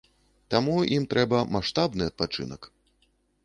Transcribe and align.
Таму 0.53 0.77
ім 0.95 1.03
трэба 1.11 1.43
маштабны 1.57 2.03
адпачынак. 2.13 2.61